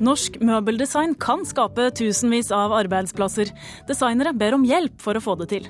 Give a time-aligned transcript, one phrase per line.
[0.00, 3.50] Norsk møbeldesign kan skape tusenvis av arbeidsplasser.
[3.88, 5.68] Designere ber om hjelp for å få det til.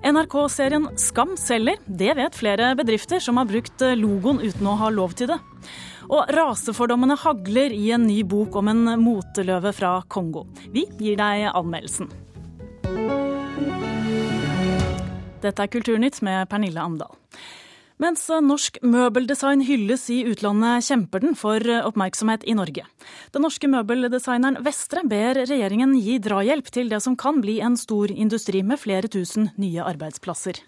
[0.00, 1.76] NRK-serien Skam selger.
[1.84, 5.36] Det vet flere bedrifter som har brukt logoen uten å ha lov til det.
[6.08, 10.46] Og rasefordommene hagler i en ny bok om en moteløve fra Kongo.
[10.72, 12.08] Vi gir deg anmeldelsen.
[15.40, 17.12] Dette er Kulturnytt med Pernille Amdal.
[18.00, 22.86] Mens norsk møbeldesign hylles i utlandet, kjemper den for oppmerksomhet i Norge.
[23.34, 28.08] Den norske møbeldesigneren Vestre ber regjeringen gi drahjelp til det som kan bli en stor
[28.08, 30.62] industri med flere tusen nye arbeidsplasser.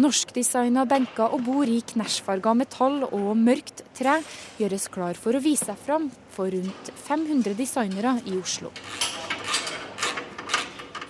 [0.00, 4.18] Norskdesigna benker og bord i knæsjfarga metall og mørkt tre
[4.60, 8.70] gjøres klar for å vise seg fram for rundt 500 designere i Oslo.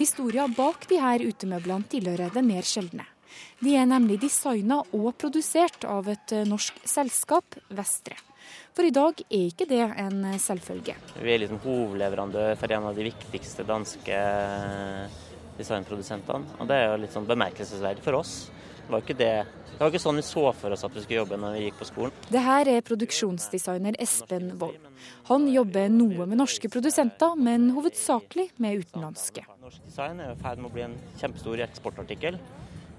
[0.00, 3.04] Historia bak de her utemøblene tilhører det mer sjeldne.
[3.60, 8.16] De er nemlig designa og produsert av et eh, norsk selskap, Vestre.
[8.72, 10.94] For i dag er ikke det en eh, selvfølge.
[11.20, 14.22] Vi er liksom hovedleverandør for en av de viktigste danske
[15.60, 16.56] designprodusentene.
[16.56, 18.34] Og det er jo litt sånn bemerkelsesverdig for oss.
[18.90, 19.34] Det var ikke det
[19.70, 21.76] det var ikke sånn vi så for oss at vi skulle jobbe når vi gikk
[21.78, 22.16] på skolen.
[22.28, 24.88] Det her er produksjonsdesigner Espen Wold.
[25.30, 29.46] Han jobber noe med norske produsenter, men hovedsakelig med utenlandske.
[29.62, 32.36] Norsk design er i ferd med å bli en kjempestor eksportartikkel,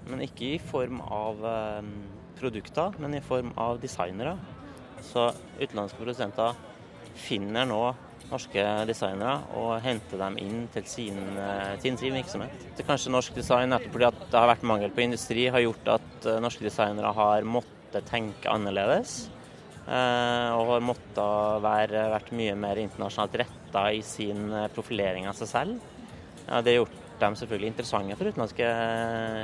[0.08, 1.92] men ikke i form av um,
[2.40, 4.34] produkter, men i form av designere.
[5.12, 5.28] Så
[5.60, 6.56] utenlandske produsenter
[7.28, 7.84] finner nå
[8.32, 12.64] norske designere og hente dem inn til sin, eh, til sin virksomhet.
[12.76, 16.26] Det kanskje norsk design nettopp fordi det har vært mangel på industri, har gjort at
[16.26, 19.28] eh, norske designere har måttet tenke annerledes.
[19.82, 25.48] Eh, og har måttet være, vært mye mer internasjonalt retta i sin profilering av seg
[25.48, 25.80] selv.
[26.46, 28.68] Ja, det har gjort dem selvfølgelig interessante for utenlandske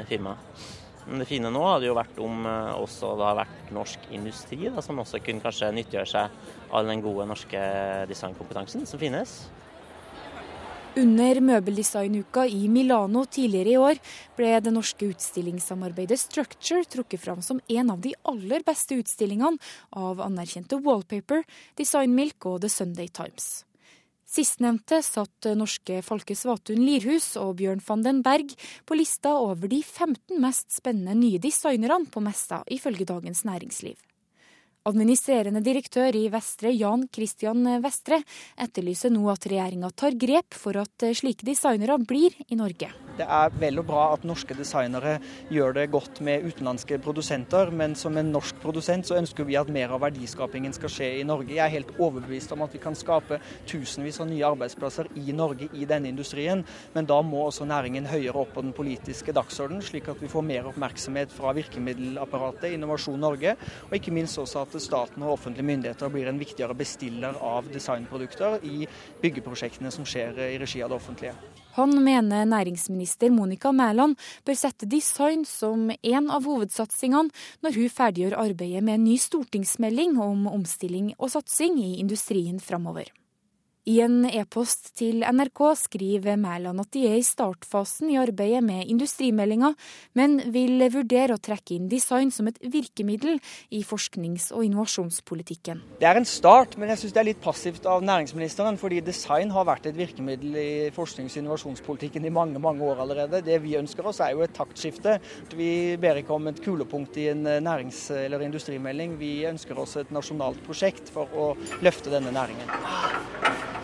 [0.08, 0.38] firmaer.
[1.08, 4.82] Men det fine nå hadde jo vært om også det har vært norsk industri, da,
[4.84, 7.62] som også kunne kanskje nyttiggjøre seg all den gode norske
[8.10, 9.38] designkompetansen som finnes.
[10.98, 14.00] Under møbeldesignuka i Milano tidligere i år
[14.38, 19.60] ble det norske utstillingssamarbeidet Structure trukket fram som en av de aller beste utstillingene
[19.94, 21.44] av anerkjente Wallpaper,
[21.78, 23.67] Design Milk og The Sunday Times.
[24.28, 28.52] Sistnevnte satt norske Folke Svatun Lirhus og Bjørn van den Berg
[28.84, 33.96] på lista over de 15 mest spennende nye designerne på messa, ifølge Dagens Næringsliv.
[34.88, 38.22] Administrerende direktør i Vestre, Jan Christian Vestre,
[38.56, 42.88] etterlyser nå at regjeringa tar grep for at slike designere blir i Norge.
[43.18, 45.16] Det er vel og bra at norske designere
[45.52, 49.72] gjør det godt med utenlandske produsenter, men som en norsk produsent så ønsker vi at
[49.74, 51.50] mer av verdiskapingen skal skje i Norge.
[51.56, 55.68] Jeg er helt overbevist om at vi kan skape tusenvis av nye arbeidsplasser i Norge
[55.74, 56.62] i denne industrien,
[56.94, 60.46] men da må også næringen høyere opp på den politiske dagsordenen, slik at vi får
[60.48, 63.58] mer oppmerksomhet fra virkemiddelapparatet, Innovasjon Norge,
[63.90, 68.62] og ikke minst også at staten og offentlige myndigheter blir en viktigere bestiller av designprodukter
[68.66, 68.88] i
[69.22, 71.34] byggeprosjektene som skjer i regi av det offentlige.
[71.78, 77.30] Han mener næringsminister Monica Mæland bør sette design som en av hovedsatsingene
[77.62, 83.12] når hun ferdiggjør arbeidet med en ny stortingsmelding om omstilling og satsing i industrien framover.
[83.88, 88.84] I en e-post til NRK skriver Mæland at de er i startfasen i arbeidet med
[88.92, 89.70] industrimeldinga,
[90.18, 93.38] men vil vurdere å trekke inn design som et virkemiddel
[93.72, 95.80] i forsknings- og innovasjonspolitikken.
[96.02, 99.54] Det er en start, men jeg syns det er litt passivt av næringsministeren, fordi design
[99.56, 103.40] har vært et virkemiddel i forsknings- og innovasjonspolitikken i mange mange år allerede.
[103.46, 105.16] Det vi ønsker oss er jo et taktskifte.
[105.56, 109.16] Vi ber ikke om et kulepunkt i en nærings- eller industrimelding.
[109.16, 111.50] Vi ønsker oss et nasjonalt prosjekt for å
[111.80, 113.77] løfte denne næringen.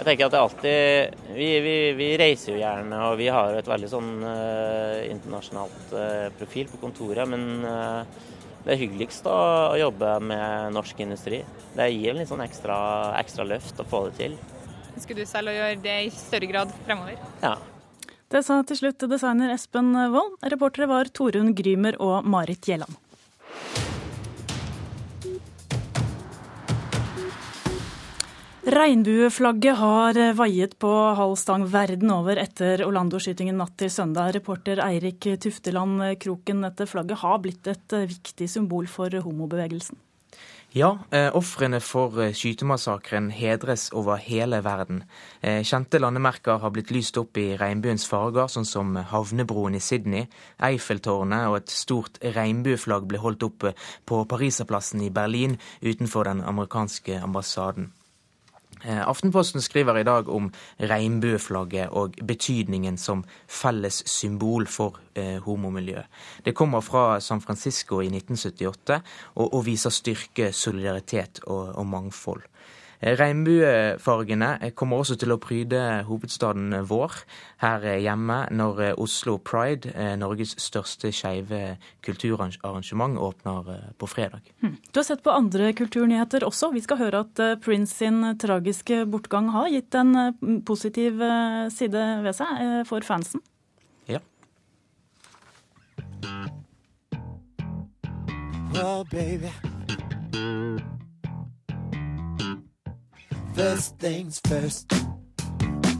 [0.00, 3.66] Jeg tenker at det alltid vi, vi, vi, reiser jo gjerne, og vi har et
[3.68, 7.28] veldig sånn uh, internasjonalt uh, profil på kontoret.
[7.28, 8.30] Men uh,
[8.64, 9.34] det er hyggeligst å,
[9.74, 11.42] å, jobbe med norsk industri.
[11.76, 12.78] Det gir en litt sånn ekstra,
[13.20, 14.38] ekstra løft å få det til.
[14.94, 17.20] Ønsker du selv å gjøre det i større grad fremover?
[17.44, 17.58] Ja.
[18.32, 20.40] Det sa til slutt designer Espen Wold.
[20.48, 22.96] Reportere var Torunn Grymer og Marit Gjelland.
[28.70, 34.30] Regnbueflagget har vaiet på halv stang verden over etter Orlando-skytingen natt til søndag.
[34.36, 39.98] Reporter Eirik Tufteland Kroken, dette flagget har blitt et viktig symbol for homobevegelsen?
[40.70, 45.02] Ja, eh, ofrene for eh, skytemassakren hedres over hele verden.
[45.42, 50.28] Eh, kjente landemerker har blitt lyst opp i regnbuens farger, sånn som havnebroen i Sydney,
[50.62, 53.72] Eiffeltårnet og et stort regnbueflagg ble holdt opp
[54.06, 57.90] på Pariserplassen i Berlin utenfor den amerikanske ambassaden.
[58.84, 60.48] Eh, Aftenposten skriver i dag om
[60.80, 66.08] regnbueflagget og betydningen som felles symbol for eh, homomiljøet.
[66.44, 69.00] Det kommer fra San Francisco i 1978
[69.34, 72.46] og, og viser styrke, solidaritet og, og mangfold.
[73.00, 77.14] Regnbuefargene kommer også til å pryde hovedstaden vår
[77.62, 79.88] her hjemme når Oslo Pride,
[80.20, 84.44] Norges største skeive kulturarrangement, åpner på fredag.
[84.60, 84.76] Hm.
[84.92, 86.72] Du har sett på andre kulturnyheter også.
[86.76, 91.24] Vi skal høre at Prince sin tragiske bortgang har gitt en positiv
[91.72, 93.40] side ved seg for fansen.
[94.12, 94.20] Ja.
[98.74, 99.48] Well, baby.
[103.54, 104.92] First things first,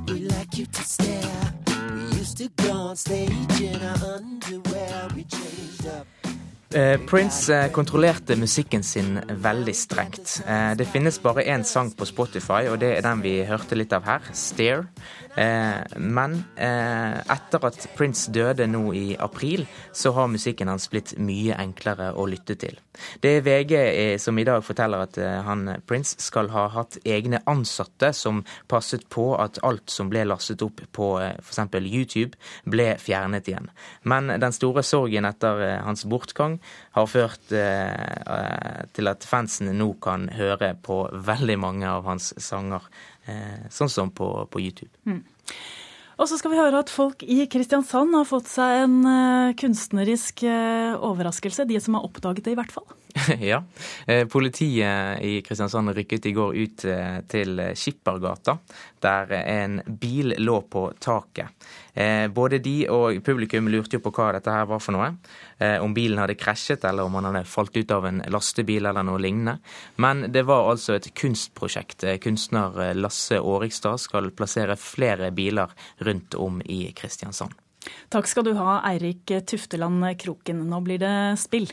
[0.08, 1.52] we like you to stare.
[1.94, 5.08] We used to go on stage in our underwear.
[5.14, 6.06] We changed up.
[7.06, 10.43] Prince kontrollerte musikken sin veldig strengt.
[10.76, 14.05] Det finnes bare én sang på Spotify, og det er den vi hørte litt av
[14.06, 14.87] her, 'Stare'.
[15.99, 22.12] Men etter at Prince døde nå i april, så har musikken hans blitt mye enklere
[22.14, 22.79] å lytte til.
[23.22, 23.75] Det er VG
[24.20, 29.28] som i dag forteller at han Prince skal ha hatt egne ansatte som passet på
[29.38, 31.60] at alt som ble lastet opp på f.eks.
[31.87, 33.70] YouTube, ble fjernet igjen.
[34.02, 36.58] Men den store sorgen etter hans bortgang
[36.98, 42.90] har ført til at fansen nå kan høre på veldig mange av hans sanger
[43.70, 44.93] sånn som på, på YouTube.
[45.06, 45.22] Mm.
[46.20, 50.44] Og så skal vi høre at folk i Kristiansand har fått seg en uh, kunstnerisk
[50.44, 51.64] uh, overraskelse.
[51.64, 52.84] De som har oppdaget det, i hvert fall.
[53.40, 53.62] ja.
[54.06, 58.58] Eh, politiet i Kristiansand rykket i går ut eh, til Skippergata,
[59.02, 61.49] der en bil lå på taket.
[61.94, 65.14] Eh, både de og publikum lurte jo på hva dette her var for noe.
[65.61, 69.20] Om bilen hadde krasjet, eller om han hadde falt ut av en lastebil eller noe
[69.20, 69.58] lignende.
[70.00, 72.06] Men det var altså et kunstprosjekt.
[72.25, 75.69] Kunstner Lasse Årikstad skal plassere flere biler
[76.00, 77.54] rundt om i Kristiansand.
[78.12, 80.66] Takk skal du ha, Eirik Tufteland Kroken.
[80.68, 81.70] Nå blir det spill.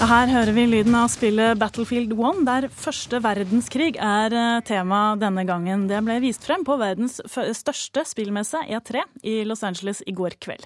[0.00, 4.32] Her hører vi lyden av spillet Battlefield 1, der første verdenskrig er
[4.64, 5.82] tema denne gangen.
[5.90, 10.64] Det ble vist frem på verdens største spillmesse, E3, i Los Angeles i går kveld.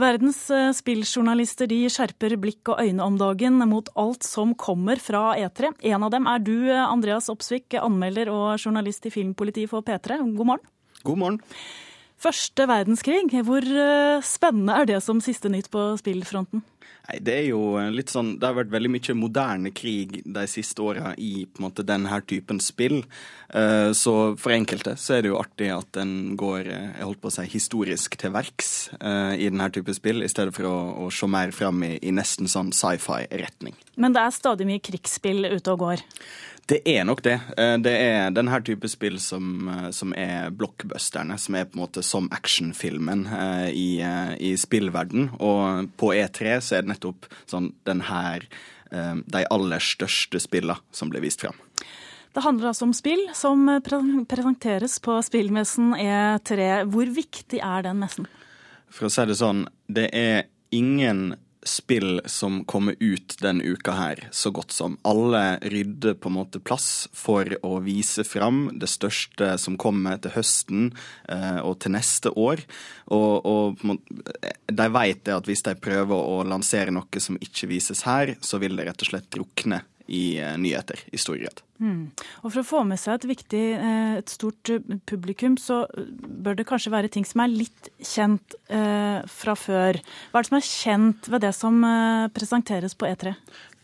[0.00, 0.42] Verdens
[0.76, 5.72] spilljournalister de skjerper blikk og øyne om dagen mot alt som kommer fra E3.
[5.94, 10.20] En av dem er du, Andreas Opsvik, anmelder og journalist i Filmpolitiet for P3.
[10.36, 10.68] God morgen.
[11.08, 11.40] God morgen.
[12.20, 13.64] Første verdenskrig, hvor
[14.20, 16.60] spennende er det som siste nytt på spillfronten?
[17.10, 20.82] Nei, Det er jo litt sånn, det har vært veldig mye moderne krig de siste
[20.82, 23.00] åra i på en måte denne typen spill.
[23.50, 27.34] Så for enkelte så er det jo artig at en går jeg holdt på å
[27.34, 30.76] si, historisk til verks i denne type spill, i stedet for å,
[31.06, 33.74] å se mer fram i, i nesten sånn sci-fi-retning.
[33.98, 36.06] Men det er stadig mye krigsspill ute og går?
[36.68, 37.36] Det er nok det.
[37.82, 42.28] Det er denne type spill som, som er blockbusterne, som er på en måte som
[42.34, 43.24] actionfilmen
[43.74, 43.98] i,
[44.38, 45.32] i spillverden.
[45.42, 48.46] Og på E3 så er det nettopp sånn den her
[48.90, 51.58] de aller største spillene som blir vist fram.
[52.34, 56.84] Det handler altså om spill som presenteres på spillmessen E3.
[56.90, 58.28] Hvor viktig er den messen?
[58.90, 64.22] For å si det sånn, det er ingen spill som kommer ut denne uka her,
[64.32, 64.96] så godt som.
[65.06, 70.34] Alle rydder på en måte plass for å vise fram det største som kommer til
[70.36, 70.90] høsten
[71.28, 72.64] eh, og til neste år.
[73.12, 73.84] Og, og
[74.72, 78.60] de vet det at hvis de prøver å lansere noe som ikke vises her, så
[78.62, 81.60] vil det rett og slett drukne i nyheter i stor grad.
[81.80, 82.10] Mm.
[82.44, 83.64] Og For å få med seg et viktig,
[84.20, 84.72] et stort
[85.08, 90.00] publikum, så bør det kanskje være ting som er litt kjent eh, fra før.
[90.30, 93.34] Hva er det som er kjent ved det som eh, presenteres på E3?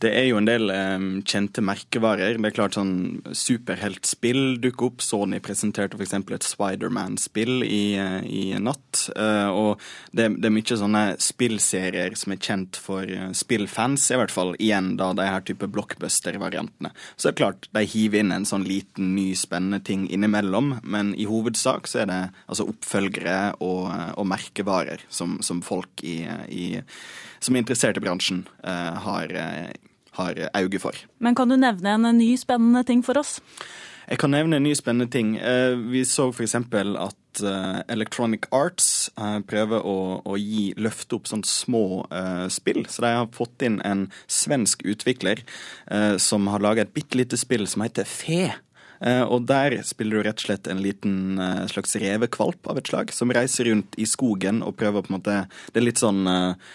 [0.04, 2.36] Det er jo en del eh, kjente merkevarer.
[2.36, 5.04] Det er klart sånn Superheltspill dukker opp.
[5.04, 6.12] Sony presenterte f.eks.
[6.20, 7.96] et Spiderman-spill i,
[8.28, 9.06] i, natt.
[9.16, 9.80] Eh, og
[10.12, 14.94] det, det, er mye sånne spillserier som er kjent for spillfans, i hvert fall igjen
[15.00, 16.92] da de her type blockbuster-variantene.
[17.16, 21.14] Så det er klart de hiver inn en sånn liten, ny, spennende ting innimellom, men
[21.18, 26.20] i hovedsak så er det altså oppfølgere og, og merkevarer som, som folk i,
[26.52, 26.66] i,
[27.40, 29.34] som er interessert i bransjen, uh, har,
[30.20, 30.98] har auge for.
[31.18, 33.38] Men kan du nevne en ny spennende ting for oss?
[34.06, 35.32] Jeg kan nevne en ny spennende ting.
[35.90, 36.54] Vi så f.eks.
[36.54, 39.08] at Electronic Arts
[39.48, 42.84] prøver å, å gi løfte opp sånne små uh, spill.
[42.90, 45.42] Så de har fått inn en svensk utvikler
[46.22, 48.54] som har laga et bitte lite spill som heter Fe.
[49.04, 52.90] Eh, og der spiller du rett og slett en liten eh, slags revekvalp av et
[52.90, 55.38] slag, som reiser rundt i skogen og prøver på en måte
[55.72, 56.74] Det er litt sånn eh,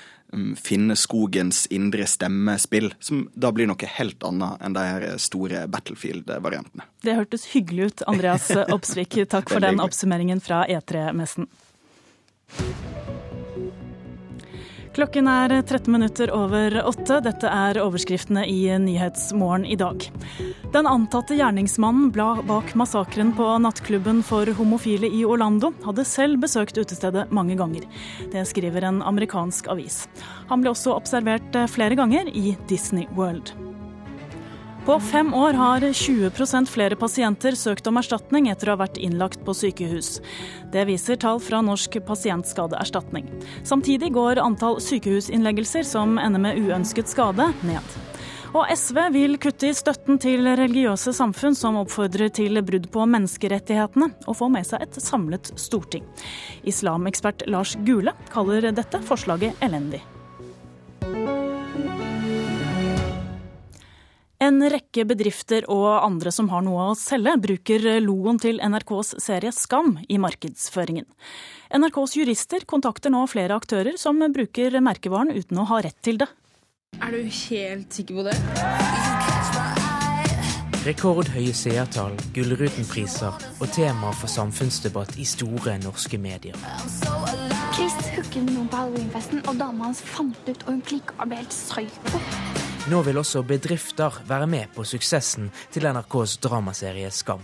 [0.60, 6.88] finne skogens indre stemme-spill, som da blir noe helt annet enn de her store Battlefield-variantene.
[7.04, 9.20] Det hørtes hyggelig ut, Andreas Opsvik.
[9.30, 11.50] Takk for den oppsummeringen fra E3-messen.
[14.92, 17.22] Klokken er 13 minutter over åtte.
[17.24, 20.04] Dette er overskriftene i Nyhetsmorgen i dag.
[20.74, 27.32] Den antatte gjerningsmannen bak massakren på nattklubben for homofile i Orlando hadde selv besøkt utestedet
[27.32, 27.88] mange ganger.
[28.36, 30.04] Det skriver en amerikansk avis.
[30.52, 33.56] Han ble også observert flere ganger i Disney World.
[34.86, 39.44] På fem år har 20% flere pasienter søkt om erstatning etter å ha vært innlagt
[39.46, 40.16] på sykehus.
[40.74, 43.28] Det viser tall fra Norsk pasientskadeerstatning.
[43.62, 47.94] Samtidig går antall sykehusinnleggelser som ender med uønsket skade, ned.
[48.58, 54.10] Og SV vil kutte i støtten til religiøse samfunn som oppfordrer til brudd på menneskerettighetene,
[54.26, 56.10] og få med seg et samlet storting.
[56.66, 60.02] Islamekspert Lars Gule kaller dette forslaget elendig.
[64.42, 69.52] En rekke bedrifter og andre som har noe å selge, bruker logoen til NRKs serie
[69.54, 71.06] Skam i markedsføringen.
[71.78, 76.28] NRKs jurister kontakter nå flere aktører som bruker merkevaren uten å ha rett til det.
[76.98, 78.34] Er du helt sikker på det?
[80.82, 86.58] Rekordhøye seertall, Gullruten-priser og tema for samfunnsdebatt i store norske medier.
[87.76, 91.30] Chris hooket med noen på halloweenfesten, og dama hans fant ut, og hun klikka og
[91.30, 92.51] ble helt psyko.
[92.90, 97.44] Nå vil også bedrifter være med på suksessen til NRKs dramaserie Skam.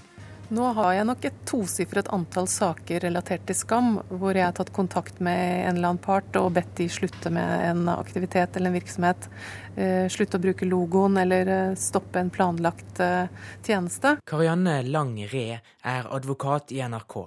[0.49, 4.71] Nå har jeg nok et tosifret antall saker relatert til skam, hvor jeg har tatt
[4.73, 8.79] kontakt med en eller annen part og bedt de slutte med en aktivitet eller en
[8.79, 9.29] virksomhet.
[9.75, 13.27] Eh, Slutte å bruke logoen eller eh, stoppe en planlagt eh,
[13.67, 14.17] tjeneste.
[14.25, 17.19] Karianne Lang Re er advokat i NRK.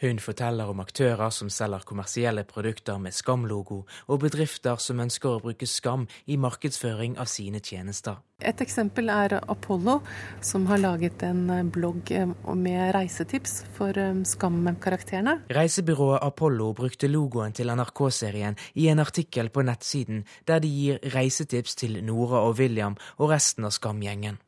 [0.00, 5.42] Hun forteller om aktører som selger kommersielle produkter med Skam-logo, og bedrifter som ønsker å
[5.44, 8.20] bruke skam i markedsføring av sine tjenester.
[8.44, 10.00] Et eksempel er Apollo,
[10.44, 15.38] som har laget en eh, blogg eh, med reisetips for eh, Skam-karakterene.
[15.54, 21.78] Reisebyrået Apollo brukte logoen til NRK-serien i en artikkel på nettsiden der de gir reisetips
[21.78, 24.42] til Nora og William og resten av Skam-gjengen.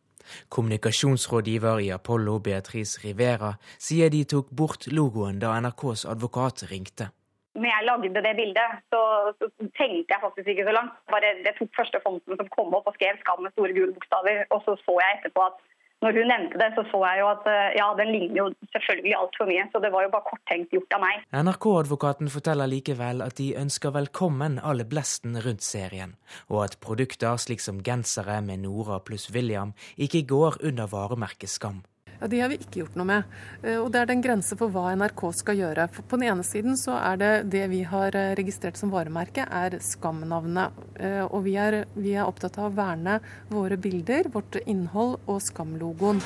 [0.48, 7.10] Kommunikasjonsrådgiver i Apollo, Beatrice Rivera, sier de tok bort logoen da NRKs advokat ringte.
[7.56, 9.00] Når jeg lagde det bildet, så,
[9.38, 9.48] så
[9.80, 10.92] tenkte jeg faktisk ikke så langt.
[11.12, 14.44] Bare det tok første fonten som kom opp og skrev 'Skam' med store gule bokstaver.
[14.52, 15.56] Og så så jeg etterpå at
[16.04, 19.14] når hun nevnte det, så så jeg jo at eh, ja, den ligner jo selvfølgelig
[19.16, 19.64] altfor mye.
[19.72, 21.24] Så det var jo bare korttenkt gjort av meg.
[21.32, 26.16] NRK-advokaten forteller likevel at de ønsker velkommen alle blesten rundt serien,
[26.52, 31.82] og at produkter slik som gensere med Nora pluss William ikke går under varemerket Skam.
[32.20, 33.24] Ja, De har vi ikke gjort noe med.
[33.62, 35.88] Eh, Og det er den grense for hva NRK skal gjøre.
[35.92, 39.46] For på den ene siden så er det det vi har eh, registrert som varemerke,
[39.50, 40.72] er Skam-navnet.
[40.98, 43.20] Eh, Og vi er, vi er opptatt av å verne
[43.50, 46.22] våre bilder, vårt innhold og skamlogoen.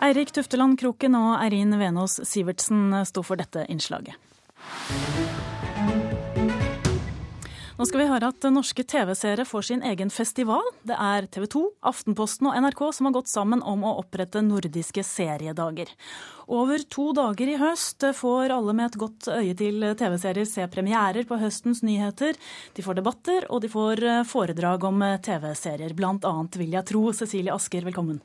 [0.00, 4.16] Eirik Tufteland Kroken og Eirin Venås Sivertsen sto for dette innslaget.
[7.80, 10.66] Nå skal vi høre at norske TV-seere får sin egen festival.
[10.84, 15.00] Det er TV 2, Aftenposten og NRK som har gått sammen om å opprette nordiske
[15.08, 15.88] seriedager.
[16.44, 21.24] Over to dager i høst får alle med et godt øye til TV-serier se premierer
[21.24, 22.36] på høstens nyheter.
[22.76, 25.96] De får debatter, og de får foredrag om TV-serier.
[25.96, 27.06] Blant annet vil jeg tro.
[27.16, 28.20] Cecilie Asker, velkommen.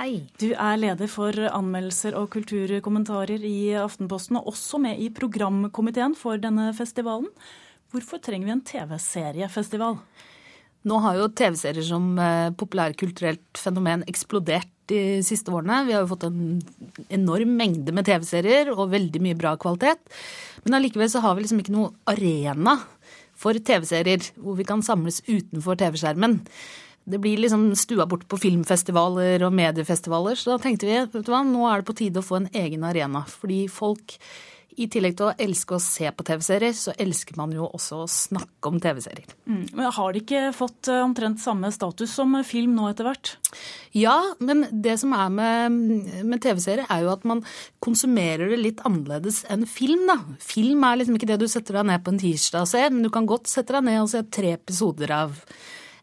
[0.00, 0.22] Hei.
[0.40, 6.40] Du er leder for anmeldelser og kulturkommentarer i Aftenposten, og også med i programkomiteen for
[6.40, 7.28] denne festivalen.
[7.94, 10.00] Hvorfor trenger vi en TV-seriefestival?
[10.86, 15.82] Nå har jo TV-serier som eh, populærkulturelt fenomen eksplodert de siste årene.
[15.86, 16.60] Vi har jo fått en
[17.10, 20.02] enorm mengde med TV-serier og veldig mye bra kvalitet.
[20.64, 22.76] Men allikevel så har vi liksom ikke noe arena
[23.36, 26.38] for TV-serier hvor vi kan samles utenfor TV-skjermen.
[27.06, 30.38] Det blir liksom stua bort på filmfestivaler og mediefestivaler.
[30.38, 32.50] Så da tenkte vi vet du hva, nå er det på tide å få en
[32.50, 33.22] egen arena.
[33.30, 34.18] Fordi folk
[34.76, 38.08] i tillegg til å elske å se på TV-serier, så elsker man jo også å
[38.10, 39.30] snakke om TV-serier.
[39.48, 39.62] Mm.
[39.72, 43.32] Men Har de ikke fått eh, omtrent samme status som film nå etter hvert?
[43.96, 45.78] Ja, men det som er med,
[46.28, 47.40] med TV-serier, er jo at man
[47.84, 50.04] konsumerer det litt annerledes enn film.
[50.10, 50.18] da.
[50.44, 53.06] Film er liksom ikke det du setter deg ned på en tirsdag og ser, men
[53.06, 55.40] du kan godt sette deg ned og se tre episoder av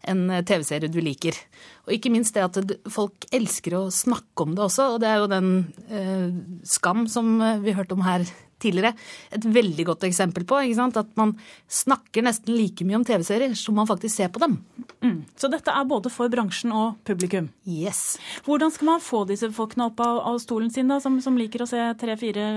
[0.10, 1.38] en TV-serie du liker.
[1.86, 2.58] Og ikke minst det at
[2.92, 5.53] folk elsker å snakke om det også, og det er jo den
[5.88, 6.34] eh,
[6.68, 8.25] skam som vi hørte om her
[8.63, 8.93] tidligere,
[9.34, 10.62] et veldig godt eksempel på.
[10.84, 11.36] At man
[11.67, 14.58] snakker nesten like mye om TV-serier som man faktisk ser på dem.
[15.03, 15.24] Mm.
[15.39, 17.50] Så dette er både for bransjen og publikum?
[17.67, 18.17] Yes.
[18.48, 21.63] Hvordan skal man få disse folkene opp av, av stolen sin, da, som, som liker
[21.63, 22.48] å se tre-fire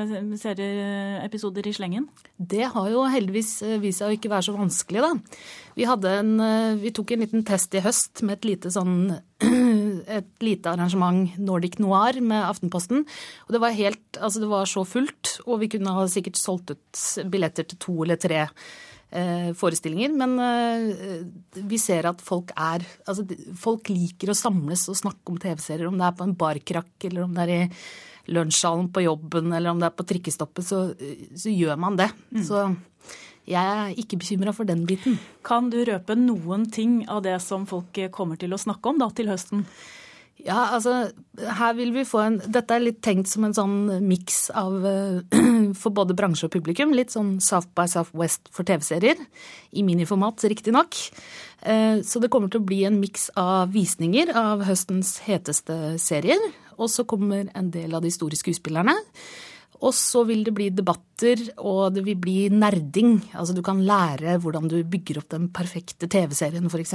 [0.41, 2.09] serieepisoder i slengen?
[2.37, 5.13] Det har jo heldigvis eh, vist seg å ikke være så vanskelig, da.
[5.77, 9.13] Vi, en, eh, vi tok en liten test i høst med et lite sånn
[10.17, 13.05] et lite arrangement Nordic Noir med Aftenposten.
[13.45, 16.73] Og det var helt Altså, det var så fullt, og vi kunne ha sikkert solgt
[16.73, 20.17] ut billetter til to eller tre eh, forestillinger.
[20.17, 21.21] Men eh,
[21.69, 23.27] vi ser at folk er Altså,
[23.61, 25.91] folk liker å samles og snakke om TV-serier.
[25.91, 27.63] Om det er på en barkrakk, eller om det er i
[28.33, 30.81] lunsjsalen på jobben, eller om det er på trikkestoppet, så,
[31.37, 32.09] så gjør man det.
[32.33, 32.45] Mm.
[32.49, 32.65] Så
[33.47, 35.21] jeg er ikke bekymra for den biten.
[35.47, 39.11] Kan du røpe noen ting av det som folk kommer til å snakke om da
[39.15, 39.67] til høsten?
[40.45, 41.09] Ja, altså
[41.59, 44.75] her vil vi få en Dette er litt tenkt som en sånn miks av
[45.81, 46.93] for både bransje og publikum.
[46.95, 49.23] Litt sånn South by Southwest for TV-serier.
[49.73, 50.99] I miniformat, riktignok.
[51.63, 56.43] Eh, så det kommer til å bli en miks av visninger av høstens heteste serier.
[56.77, 58.95] Og så kommer en del av de store skuespillerne.
[59.85, 63.19] Og så vil det bli debatter, og det vil bli nerding.
[63.37, 66.95] Altså du kan lære hvordan du bygger opp den perfekte TV-serien, f.eks.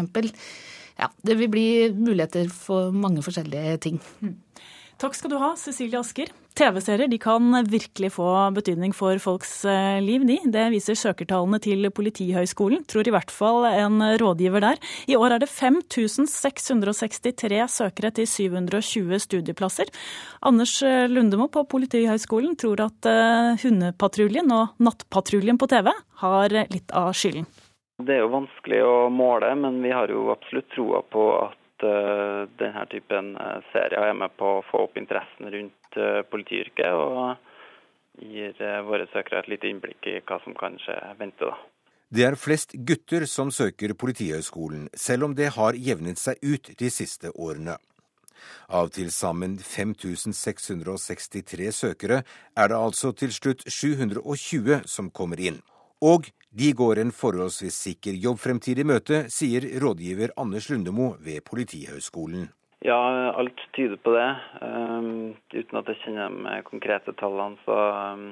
[1.00, 4.02] Ja, det vil bli muligheter for mange forskjellige ting.
[4.22, 4.38] Mm.
[5.02, 6.30] Takk skal du ha, Cecilie Asker.
[6.54, 10.36] TV-serier kan virkelig få betydning for folks eh, liv, de.
[10.54, 14.78] Det viser søkertallene til Politihøgskolen, tror i hvert fall en rådgiver der.
[15.10, 19.90] I år er det 5663 søkere til 720 studieplasser.
[20.46, 25.90] Anders eh, Lundemo på Politihøgskolen tror at eh, Hundepatruljen og Nattpatruljen på TV
[26.22, 27.50] har litt av skylden.
[28.06, 32.48] Det er jo vanskelig å måle, men vi har jo absolutt troa på at uh,
[32.60, 36.94] denne typen eh, serier er med på å få opp interessen rundt uh, politiyrket.
[36.94, 37.36] Og
[38.22, 41.54] gir våre søkere et lite innblikk i hva som kanskje venter.
[41.54, 41.58] da.
[42.12, 46.90] Det er flest gutter som søker Politihøgskolen, selv om det har jevnet seg ut de
[46.92, 47.78] siste årene.
[48.68, 52.24] Av til sammen 5663 søkere
[52.58, 55.62] er det altså til slutt 720 som kommer inn.
[56.02, 62.50] Og de går en forholdsvis sikker jobbfremtid i møte, sier rådgiver Anders Lundemo ved Politihøgskolen.
[62.82, 62.98] Ja,
[63.38, 64.30] alt tyder på det.
[64.66, 67.78] Um, uten at jeg kjenner de konkrete tallene, så
[68.18, 68.26] um,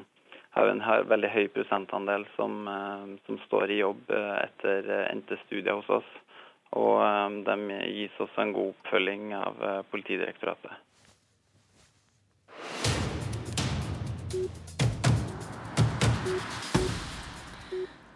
[0.57, 5.37] har vi en veldig høy prosentandel som, um, som står i jobb uh, etter endte
[5.45, 6.11] studier hos oss.
[6.73, 6.97] Og
[7.45, 10.73] de gis også en god oppfølging av uh, Politidirektoratet.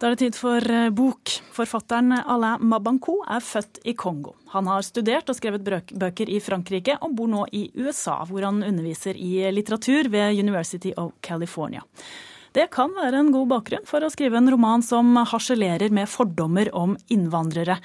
[0.04, 1.30] Da er det tid for eh, bok.
[1.56, 4.34] Forfatteren Alain Mabanko er født i Kongo.
[4.52, 8.60] Han har studert og skrevet bøker i Frankrike, og bor nå i USA, hvor han
[8.60, 11.80] underviser i litteratur ved University of California.
[12.52, 16.68] Det kan være en god bakgrunn for å skrive en roman som harselerer med fordommer
[16.76, 17.80] om innvandrere.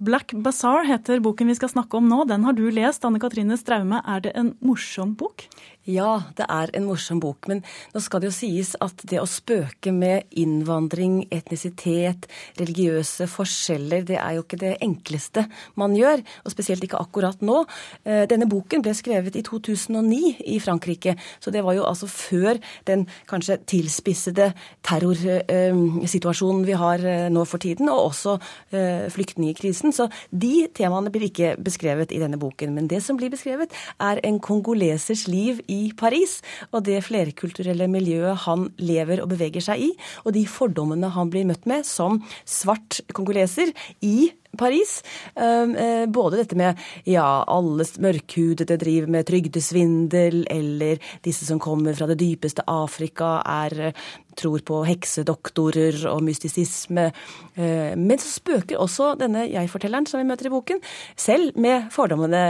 [0.00, 2.22] Black Bazaar heter boken vi skal snakke om nå.
[2.24, 4.00] Den har du lest, Anne Katrine Straume.
[4.08, 5.44] Er det en morsom bok?
[5.90, 7.48] Ja, det er en morsom bok.
[7.50, 7.62] Men
[7.94, 12.28] nå skal det jo sies at det å spøke med innvandring, etnisitet,
[12.60, 15.46] religiøse forskjeller, det er jo ikke det enkleste
[15.80, 16.22] man gjør.
[16.44, 17.64] Og spesielt ikke akkurat nå.
[18.04, 21.16] Eh, denne boken ble skrevet i 2009 i Frankrike.
[21.42, 24.52] Så det var jo altså før den kanskje tilspissede
[24.86, 28.36] terrorsituasjonen vi har eh, nå for tiden, og også
[28.76, 29.94] eh, flyktningkrisen.
[29.96, 32.76] Så de temaene blir ikke beskrevet i denne boken.
[32.76, 36.38] Men det som blir beskrevet, er en kongolesers liv i Paris,
[36.70, 39.90] og det flerkulturelle miljøet han lever og beveger seg i,
[40.24, 43.72] og de fordommene han blir møtt med som svart kongoleser
[44.04, 45.02] i Paris.
[45.34, 52.08] Eh, både dette med ja, alle mørkhudede driver med trygdesvindel, eller disse som kommer fra
[52.10, 54.08] det dypeste Afrika, er eh,
[54.40, 57.10] tror på heksedoktorer og mystisisme.
[57.54, 60.82] Eh, men så spøker også denne jeg-fortelleren som vi møter i boken,
[61.18, 62.42] selv med fordommene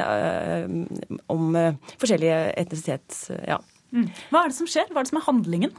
[1.33, 1.53] om
[2.01, 3.29] forskjellige etnisitets...
[3.49, 3.61] Ja.
[3.91, 4.07] Mm.
[4.31, 4.91] Hva er det som skjer?
[4.91, 5.73] Hva er det som er handlingen?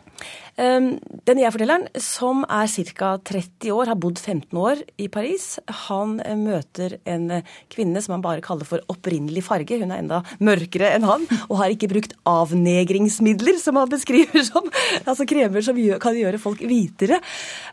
[0.59, 0.87] Um,
[1.25, 3.13] den jeg-fortelleren, som er ca.
[3.23, 5.45] 30 år, har bodd 15 år i Paris,
[5.87, 9.79] han eh, møter en eh, kvinne som han bare kaller for opprinnelig farge.
[9.79, 14.67] Hun er enda mørkere enn han, og har ikke brukt avnegringsmidler, som han beskriver som.
[15.11, 17.17] Altså kremer som kan gjøre folk hvitere.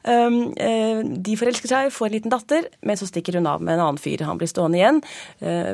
[0.06, 3.74] Um, uh, de forelsker seg, får en liten datter, men så stikker hun av med
[3.74, 4.22] en annen fyr.
[4.28, 5.00] Han blir stående igjen,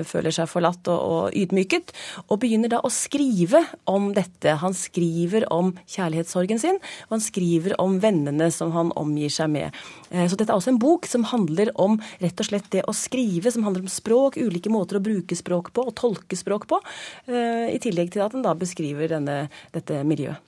[0.08, 1.92] føler seg forlatt og ydmyket,
[2.26, 4.53] og begynner da å skrive om dette.
[4.60, 9.82] Han skriver om kjærlighetssorgen sin, og han skriver om vennene som han omgir seg med.
[10.10, 12.96] Eh, så dette er også en bok som handler om rett og slett det å
[12.96, 16.80] skrive, som handler om språk, ulike måter å bruke språk på og tolke språk på,
[17.28, 20.38] eh, i tillegg til at den da beskriver denne, dette miljøet.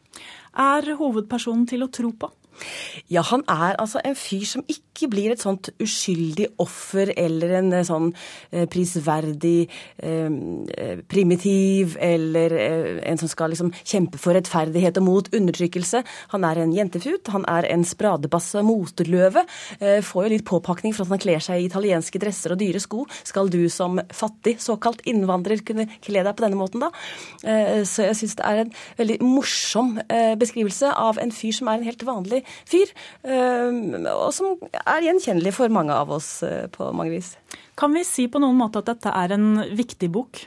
[0.57, 2.31] er hovedpersonen til å tro på?
[3.13, 7.69] Ja, han er altså en fyr som ikke blir et sånt uskyldig offer eller en
[7.77, 8.09] eh, sånn
[8.51, 9.69] eh, prisverdig
[10.01, 16.03] eh, primitiv eller en som skal liksom kjempe for rettferdighet og mot undertrykkelse.
[16.33, 19.45] Han er en jentefut, han er en spradebasse moteløve.
[20.07, 23.05] Får jo litt påpakning for at han kler seg i italienske dresser og dyre sko.
[23.27, 26.91] Skal du som fattig såkalt innvandrer kunne kle deg på denne måten, da?
[27.87, 29.97] Så jeg syns det er en veldig morsom
[30.41, 32.93] beskrivelse av en fyr som er en helt vanlig fyr,
[33.27, 33.71] eh,
[34.15, 37.35] og som er gjenkjennelig for mange av oss eh, på mange vis.
[37.79, 40.47] Kan vi si på noen måte at dette er en viktig bok?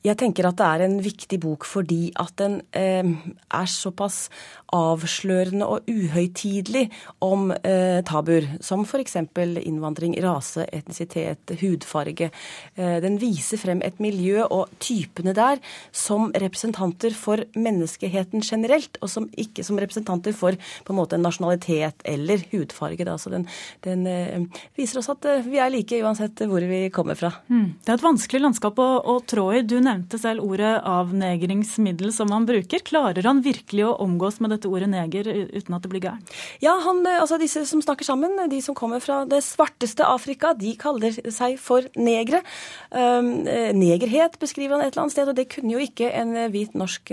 [0.00, 4.30] Jeg tenker at det er en viktig bok fordi at den eh, er såpass
[4.76, 6.86] avslørende og uhøytidelig
[7.24, 9.16] om eh, tabuer, som f.eks.
[9.60, 12.30] innvandring, rase, etnisitet, hudfarge.
[12.74, 15.60] Eh, den viser frem et miljø og typene der
[15.92, 21.26] som representanter for menneskeheten generelt, og som ikke som representanter for på en måte en
[21.26, 23.06] nasjonalitet eller hudfarge.
[23.06, 23.16] Da.
[23.18, 23.46] Så den,
[23.86, 27.32] den eh, viser oss at eh, vi er like uansett hvor vi kommer fra.
[27.50, 27.76] Mm.
[27.82, 29.64] Det er et vanskelig landskap å, å trå i.
[29.66, 32.84] Du nevnte selv ordet avnegringsmiddel som han bruker.
[32.86, 36.34] Klarer han virkelig å omgås med dette ordet neger uten at det blir gærent?
[36.62, 40.74] Ja, han, altså disse som snakker sammen, de som kommer fra det svarteste Afrika, de
[40.80, 42.42] kaller seg for negre.
[42.90, 43.44] Um,
[43.76, 47.12] negerhet beskriver han et eller annet sted, og det kunne jo ikke en hvit norsk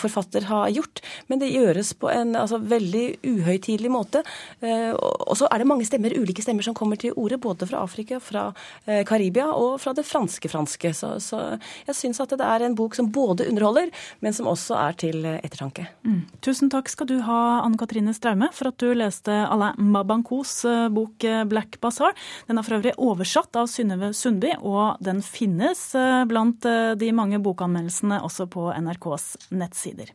[0.00, 1.02] forfatter ha gjort.
[1.30, 4.24] Men det gjøres på en altså, veldig uhøytidelig måte.
[4.62, 7.82] Uh, og så er det mange stemmer, ulike stemmer som kommer til ordet, både fra
[7.86, 10.92] Afrika, fra uh, Karibia og fra det franske-franske.
[10.96, 11.44] Så, så
[11.86, 13.92] jeg syns at det er en bok som både underholder,
[14.24, 15.86] men som også er til ettertanke.
[16.02, 16.22] Mm.
[16.42, 20.88] Tusen takk skal du ha, Anne Katrine Straume, for at du leste Alain Mabankos eh,
[20.90, 22.16] bok eh, 'Black Bazaar'.
[22.48, 26.66] Den er for øvrig oversatt av Synnøve Sundby, og den finnes eh, blant
[26.98, 30.10] de mange bokanmeldelsene også på NRKs nettsider.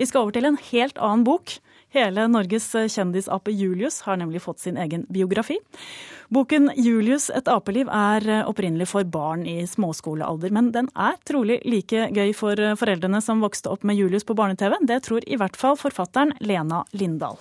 [0.00, 1.58] Vi skal over til en helt annen bok.
[1.96, 5.56] Hele Norges kjendisape Julius har nemlig fått sin egen biografi.
[6.28, 12.10] Boken 'Julius et apeliv' er opprinnelig for barn i småskolealder, men den er trolig like
[12.12, 14.76] gøy for foreldrene som vokste opp med Julius på barne-TV.
[14.84, 17.40] Det tror i hvert fall forfatteren Lena Lindahl.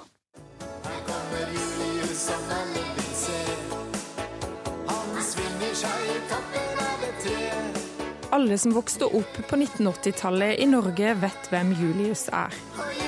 [8.31, 13.04] Alle som vokste opp på 1980-tallet i Norge, vet hvem Julius er.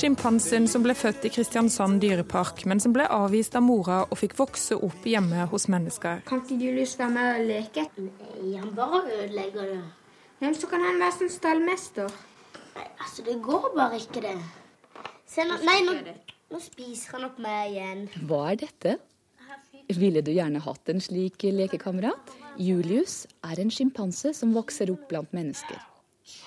[0.00, 4.32] Sjimpansen som ble født i Kristiansand dyrepark, men som ble avvist av mora og fikk
[4.38, 6.22] vokse opp hjemme hos mennesker.
[6.24, 7.84] Kan ikke Julius være med og leke?
[7.98, 9.82] Nei, han bare ødelegger det.
[10.40, 12.08] Men så kan han være som stallmester.
[12.78, 14.32] Nei, altså, det går bare ikke, det.
[15.28, 16.16] Se, nå, nei, nå,
[16.54, 18.02] nå spiser han opp meg igjen.
[18.30, 18.96] Hva er dette?
[20.00, 22.32] Ville du gjerne hatt en slik lekekamerat?
[22.56, 25.76] Julius er en sjimpanse som vokser opp blant mennesker.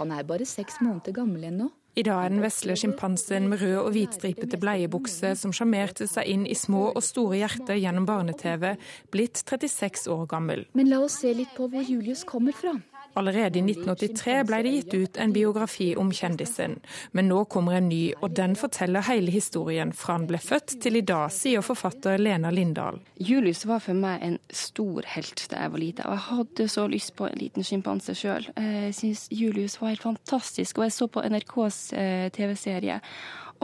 [0.01, 1.69] Han er bare seks måneder gammel ennå.
[1.93, 6.47] I dag er den vesle sjimpansen med rød og hvitstripete bleiebukse som sjarmerte seg inn
[6.49, 8.71] i små og store hjerter gjennom barne-TV,
[9.13, 10.65] blitt 36 år gammel.
[10.73, 12.73] Men la oss se litt på hvor Julius kommer fra.
[13.19, 16.80] Allerede i 1983 ble det gitt ut en biografi om kjendisen.
[17.12, 20.99] Men nå kommer en ny, og den forteller hele historien fra han ble født til
[20.99, 22.99] i dag, sier forfatter Lena Lindahl.
[23.17, 26.88] Julius var for meg en stor helt da jeg var lite, og jeg hadde så
[26.89, 28.49] lyst på en liten sjimpanse sjøl.
[28.58, 32.99] Jeg syns Julius var helt fantastisk, og jeg så på NRKs eh, TV-serie.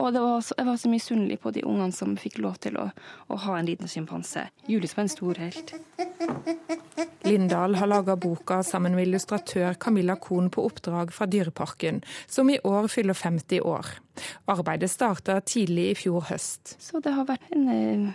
[0.00, 2.88] Og var så, jeg var så misunnelig på de ungene som fikk lov til å,
[3.28, 4.46] å ha en liten sjimpanse.
[4.70, 5.74] Julius var en stor helt.
[7.26, 12.56] Lindahl har laga boka sammen med illustratør Camilla Kohn på oppdrag fra Dyreparken, som i
[12.64, 13.90] år fyller 50 år.
[14.50, 16.74] Arbeidet starta tidlig i fjor høst.
[16.80, 18.08] Så det har vært en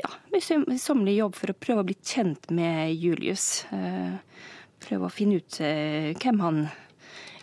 [0.00, 3.66] ja, møysommelig jobb for å prøve å bli kjent med Julius.
[4.86, 6.64] Prøve å finne ut hvem han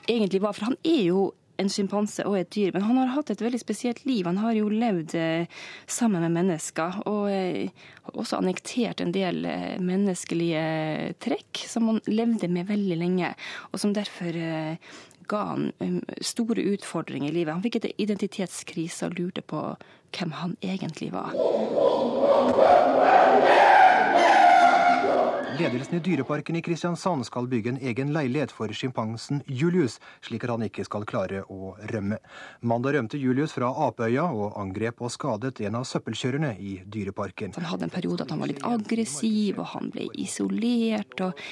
[0.10, 0.58] egentlig var.
[0.58, 1.29] For han er jo
[1.61, 4.25] en sjimpanse og et dyr, men han har hatt et veldig spesielt liv.
[4.25, 7.69] Han har jo levd eh, sammen med mennesker, og eh,
[8.13, 13.33] også annektert en del eh, menneskelige trekk som han levde med veldig lenge,
[13.71, 14.37] og som derfor
[15.29, 15.69] ga han
[16.19, 17.53] store utfordringer i livet.
[17.55, 19.61] Han fikk et identitetskrise og lurte på
[20.13, 21.31] hvem han egentlig var.
[25.59, 30.53] Ledelsen i Dyreparken i Kristiansand skal bygge en egen leilighet for sjimpansen Julius, slik at
[30.55, 32.17] han ikke skal klare å rømme.
[32.65, 37.53] Mandag rømte Julius fra Apeøya og angrep og skadet en av søppelkjørerne i Dyreparken.
[37.59, 41.21] Han hadde en periode at han var litt aggressiv, og han ble isolert.
[41.21, 41.45] Og...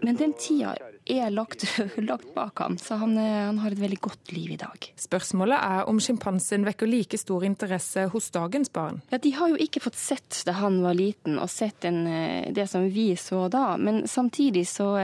[0.00, 0.72] Men den tida
[1.06, 1.66] er lagt,
[2.10, 4.88] lagt bak ham, så han, han, har et veldig godt liv i dag.
[5.00, 9.02] Spørsmålet er om sjimpansen vekker like stor interesse hos dagens barn?
[9.12, 12.04] Ja, De har jo ikke fått sett da han var liten, og sett en,
[12.54, 13.74] det som vi så da.
[13.76, 14.94] Men samtidig så,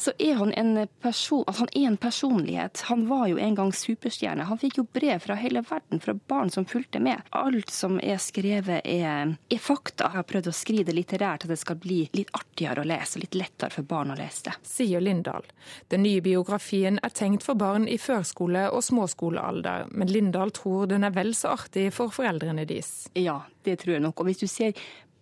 [0.00, 2.80] så er han en person, altså han er en personlighet.
[2.88, 4.46] Han var jo en gang superstjerne.
[4.48, 7.20] Han fikk jo brev fra hele verden, fra barn som fulgte med.
[7.36, 10.08] Alt som er skrevet, er, er fakta.
[10.08, 13.18] Jeg har prøvd å skrive det litterært, at det skal bli litt artigere å lese,
[13.18, 14.56] og litt lettere for barn å lese det.
[14.66, 15.46] Sier Lindahl.
[15.92, 21.04] Den nye biografien er tenkt for barn i førskole- og småskolealder, men Lindahl tror den
[21.04, 23.10] er vel så artig for foreldrene deres.
[23.18, 24.20] Ja, det tror jeg nok.
[24.20, 24.72] Og hvis du ser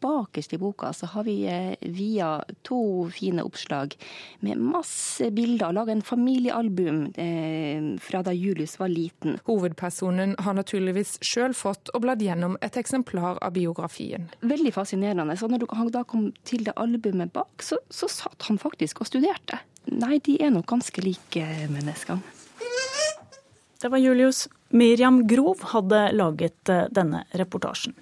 [0.00, 2.80] bakerst i boka så har vi eh, via to
[3.14, 3.96] fine oppslag
[4.40, 5.72] med masse bilder.
[5.72, 9.38] Laga en familiealbum eh, fra da Julius var liten.
[9.48, 14.28] Hovedpersonen har naturligvis sjøl fått og bladd gjennom et eksemplar av biografien.
[14.40, 15.36] Veldig fascinerende.
[15.36, 19.10] Så når han da kom til det albumet bak, så, så satt han faktisk og
[19.10, 19.62] studerte.
[19.88, 22.36] Nei, de er nok ganske like menneskene.
[23.78, 24.48] Det var Julius.
[24.68, 27.94] Miriam Grov hadde laget eh, denne reportasjen.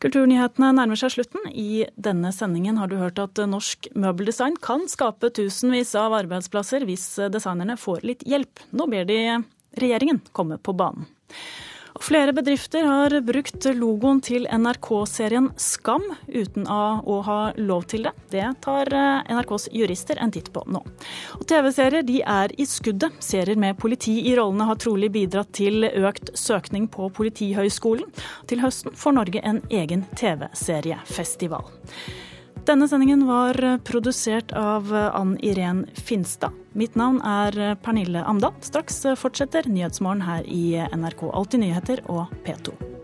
[0.00, 1.44] Kulturnyhetene nærmer seg slutten.
[1.52, 7.04] I denne sendingen har du hørt at norsk møbeldesign kan skape tusenvis av arbeidsplasser hvis
[7.34, 8.62] designerne får litt hjelp.
[8.72, 9.20] Nå ber de
[9.76, 11.04] regjeringen komme på banen.
[12.00, 18.14] Flere bedrifter har brukt logoen til NRK-serien Skam uten å ha lov til det.
[18.32, 18.88] Det tar
[19.28, 20.80] NRKs jurister en titt på nå.
[21.44, 23.20] TV-serier de er i skuddet.
[23.20, 28.08] Serier med politi i rollene har trolig bidratt til økt søkning på Politihøgskolen.
[28.48, 31.68] Til høsten får Norge en egen TV-seriefestival.
[32.70, 36.52] Denne sendingen var produsert av Ann Irén Finstad.
[36.72, 38.54] Mitt navn er Pernille Amdal.
[38.62, 42.99] Straks fortsetter Nyhetsmorgen her i NRK Alltid nyheter og P2.